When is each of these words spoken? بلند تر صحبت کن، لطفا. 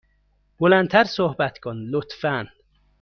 بلند 0.59 0.87
تر 0.89 1.03
صحبت 1.03 1.57
کن، 1.59 1.75
لطفا. 1.77 2.47